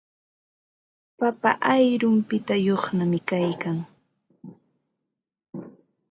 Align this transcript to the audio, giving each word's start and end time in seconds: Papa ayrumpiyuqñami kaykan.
Papa 1.19 1.49
ayrumpiyuqñami 1.73 3.19
kaykan. 3.29 3.77